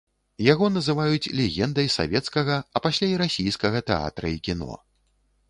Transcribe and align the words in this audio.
Яго 0.43 0.69
называюць 0.77 1.31
легендай 1.39 1.91
савецкага, 1.97 2.57
а 2.75 2.83
пасля 2.87 3.11
і 3.13 3.15
расійскага 3.25 3.85
тэатра 3.93 4.35
і 4.39 4.43
кіно. 4.51 4.73